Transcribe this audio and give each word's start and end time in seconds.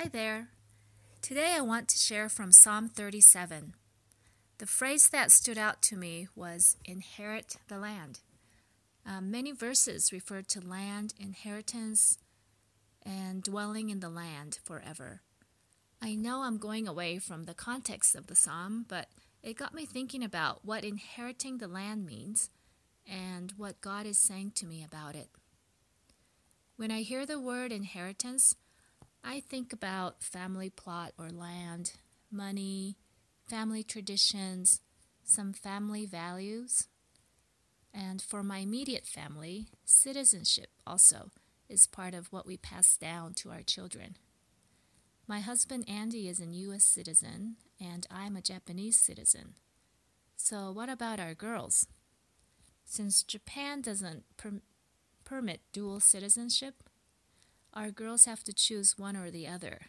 Hi 0.00 0.06
there. 0.06 0.50
Today 1.22 1.54
I 1.56 1.60
want 1.60 1.88
to 1.88 1.98
share 1.98 2.28
from 2.28 2.52
Psalm 2.52 2.88
37. 2.88 3.74
The 4.58 4.66
phrase 4.66 5.08
that 5.08 5.32
stood 5.32 5.58
out 5.58 5.82
to 5.82 5.96
me 5.96 6.28
was 6.36 6.76
inherit 6.84 7.56
the 7.66 7.80
land. 7.80 8.20
Uh, 9.04 9.20
many 9.20 9.50
verses 9.50 10.12
refer 10.12 10.42
to 10.42 10.60
land, 10.60 11.14
inheritance, 11.18 12.18
and 13.02 13.42
dwelling 13.42 13.90
in 13.90 13.98
the 13.98 14.08
land 14.08 14.60
forever. 14.62 15.22
I 16.00 16.14
know 16.14 16.42
I'm 16.42 16.58
going 16.58 16.86
away 16.86 17.18
from 17.18 17.42
the 17.42 17.52
context 17.52 18.14
of 18.14 18.28
the 18.28 18.36
psalm, 18.36 18.86
but 18.88 19.08
it 19.42 19.56
got 19.56 19.74
me 19.74 19.84
thinking 19.84 20.22
about 20.22 20.64
what 20.64 20.84
inheriting 20.84 21.58
the 21.58 21.66
land 21.66 22.06
means 22.06 22.50
and 23.04 23.52
what 23.56 23.80
God 23.80 24.06
is 24.06 24.20
saying 24.20 24.52
to 24.54 24.66
me 24.66 24.84
about 24.84 25.16
it. 25.16 25.30
When 26.76 26.92
I 26.92 27.02
hear 27.02 27.26
the 27.26 27.40
word 27.40 27.72
inheritance, 27.72 28.54
I 29.30 29.40
think 29.40 29.74
about 29.74 30.22
family 30.22 30.70
plot 30.70 31.12
or 31.18 31.28
land, 31.28 31.92
money, 32.32 32.96
family 33.46 33.82
traditions, 33.82 34.80
some 35.22 35.52
family 35.52 36.06
values. 36.06 36.88
And 37.92 38.22
for 38.22 38.42
my 38.42 38.60
immediate 38.60 39.04
family, 39.04 39.66
citizenship 39.84 40.70
also 40.86 41.30
is 41.68 41.86
part 41.86 42.14
of 42.14 42.32
what 42.32 42.46
we 42.46 42.56
pass 42.56 42.96
down 42.96 43.34
to 43.34 43.50
our 43.50 43.60
children. 43.60 44.16
My 45.26 45.40
husband 45.40 45.84
Andy 45.86 46.26
is 46.26 46.40
a 46.40 46.46
U.S. 46.46 46.84
citizen, 46.84 47.56
and 47.78 48.06
I'm 48.10 48.34
a 48.34 48.40
Japanese 48.40 48.98
citizen. 48.98 49.56
So, 50.36 50.72
what 50.72 50.88
about 50.88 51.20
our 51.20 51.34
girls? 51.34 51.86
Since 52.86 53.24
Japan 53.24 53.82
doesn't 53.82 54.24
per- 54.38 54.62
permit 55.26 55.60
dual 55.74 56.00
citizenship, 56.00 56.87
our 57.74 57.90
girls 57.90 58.24
have 58.24 58.42
to 58.44 58.52
choose 58.52 58.98
one 58.98 59.16
or 59.16 59.30
the 59.30 59.46
other. 59.46 59.80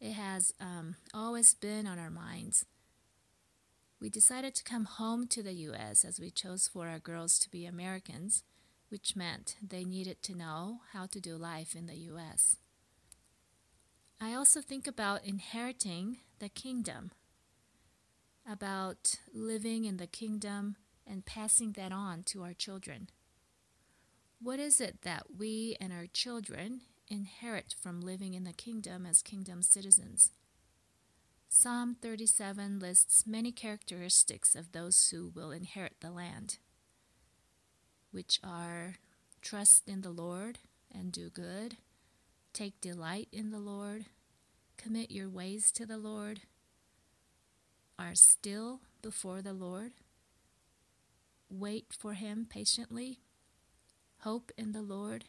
It 0.00 0.12
has 0.12 0.52
um, 0.60 0.96
always 1.14 1.54
been 1.54 1.86
on 1.86 1.98
our 1.98 2.10
minds. 2.10 2.66
We 4.00 4.10
decided 4.10 4.54
to 4.56 4.64
come 4.64 4.84
home 4.84 5.26
to 5.28 5.42
the 5.42 5.54
US 5.54 6.04
as 6.04 6.20
we 6.20 6.30
chose 6.30 6.68
for 6.68 6.86
our 6.86 6.98
girls 6.98 7.38
to 7.38 7.50
be 7.50 7.64
Americans, 7.64 8.44
which 8.90 9.16
meant 9.16 9.56
they 9.66 9.84
needed 9.84 10.22
to 10.24 10.36
know 10.36 10.80
how 10.92 11.06
to 11.06 11.20
do 11.20 11.36
life 11.36 11.74
in 11.74 11.86
the 11.86 11.96
US. 12.10 12.56
I 14.20 14.34
also 14.34 14.60
think 14.60 14.86
about 14.86 15.24
inheriting 15.24 16.18
the 16.38 16.48
kingdom, 16.48 17.10
about 18.50 19.16
living 19.32 19.84
in 19.84 19.96
the 19.96 20.06
kingdom 20.06 20.76
and 21.06 21.24
passing 21.24 21.72
that 21.72 21.92
on 21.92 22.22
to 22.24 22.42
our 22.42 22.54
children. 22.54 23.08
What 24.40 24.60
is 24.60 24.80
it 24.80 25.02
that 25.02 25.24
we 25.38 25.76
and 25.80 25.92
our 25.92 26.06
children 26.06 26.82
inherit 27.08 27.74
from 27.80 28.02
living 28.02 28.34
in 28.34 28.44
the 28.44 28.52
kingdom 28.52 29.06
as 29.06 29.22
kingdom 29.22 29.62
citizens? 29.62 30.30
Psalm 31.48 31.96
37 32.02 32.78
lists 32.78 33.26
many 33.26 33.50
characteristics 33.50 34.54
of 34.54 34.72
those 34.72 35.08
who 35.08 35.32
will 35.34 35.52
inherit 35.52 35.94
the 36.00 36.10
land, 36.10 36.58
which 38.10 38.38
are 38.44 38.96
trust 39.40 39.88
in 39.88 40.02
the 40.02 40.10
Lord 40.10 40.58
and 40.92 41.12
do 41.12 41.30
good, 41.30 41.78
take 42.52 42.78
delight 42.80 43.28
in 43.32 43.50
the 43.50 43.58
Lord, 43.58 44.04
commit 44.76 45.10
your 45.10 45.30
ways 45.30 45.72
to 45.72 45.86
the 45.86 45.98
Lord, 45.98 46.42
are 47.98 48.14
still 48.14 48.80
before 49.00 49.40
the 49.40 49.54
Lord, 49.54 49.92
wait 51.48 51.86
for 51.96 52.12
Him 52.12 52.46
patiently, 52.48 53.20
hope 54.20 54.52
in 54.56 54.72
the 54.72 54.82
Lord, 54.82 55.26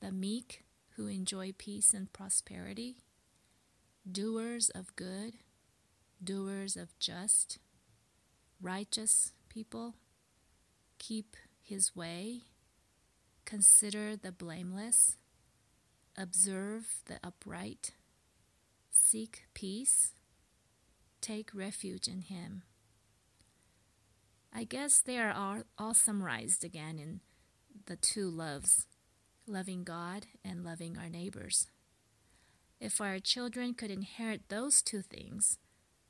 the 0.00 0.12
meek 0.12 0.64
who 0.96 1.06
enjoy 1.06 1.52
peace 1.56 1.92
and 1.92 2.12
prosperity, 2.12 2.98
doers 4.10 4.70
of 4.70 4.94
good, 4.96 5.34
doers 6.22 6.76
of 6.76 6.98
just, 6.98 7.58
righteous 8.60 9.32
people, 9.48 9.94
keep 10.98 11.36
his 11.62 11.96
way, 11.96 12.42
consider 13.44 14.16
the 14.16 14.32
blameless, 14.32 15.16
observe 16.16 17.02
the 17.06 17.18
upright, 17.22 17.92
seek 18.90 19.44
peace, 19.54 20.12
take 21.20 21.50
refuge 21.54 22.06
in 22.06 22.20
him. 22.20 22.62
I 24.52 24.64
guess 24.64 25.00
they 25.00 25.18
are 25.18 25.32
all, 25.32 25.62
all 25.76 25.94
summarized 25.94 26.64
again 26.64 26.98
in 26.98 27.20
the 27.86 27.96
two 27.96 28.28
loves 28.28 28.86
loving 29.46 29.84
God 29.84 30.26
and 30.44 30.64
loving 30.64 30.96
our 30.96 31.08
neighbors. 31.08 31.68
If 32.80 33.00
our 33.00 33.18
children 33.18 33.74
could 33.74 33.90
inherit 33.90 34.48
those 34.48 34.82
two 34.82 35.02
things, 35.02 35.58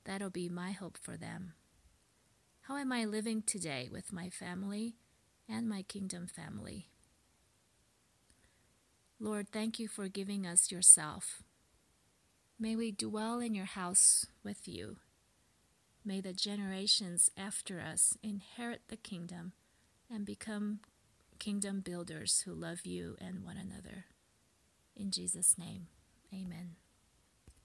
that'll 0.04 0.30
be 0.30 0.48
my 0.48 0.72
hope 0.72 0.96
for 0.96 1.16
them. 1.16 1.54
How 2.62 2.76
am 2.76 2.92
I 2.92 3.04
living 3.04 3.42
today 3.42 3.88
with 3.92 4.12
my 4.12 4.30
family 4.30 4.96
and 5.48 5.68
my 5.68 5.82
kingdom 5.82 6.26
family? 6.26 6.88
Lord, 9.20 9.48
thank 9.50 9.78
you 9.78 9.88
for 9.88 10.08
giving 10.08 10.46
us 10.46 10.70
yourself. 10.70 11.42
May 12.58 12.76
we 12.76 12.92
dwell 12.92 13.40
in 13.40 13.54
your 13.54 13.66
house 13.66 14.26
with 14.42 14.68
you. 14.68 14.96
May 16.04 16.20
the 16.20 16.32
generations 16.32 17.30
after 17.36 17.80
us 17.80 18.16
inherit 18.22 18.82
the 18.88 18.96
kingdom 18.96 19.52
and 20.10 20.24
become 20.24 20.80
kingdom 21.38 21.80
builders 21.80 22.42
who 22.44 22.52
love 22.52 22.86
you 22.86 23.16
and 23.20 23.44
one 23.44 23.56
another. 23.56 24.06
In 24.96 25.10
Jesus' 25.10 25.56
name, 25.58 25.88
amen. 26.32 26.76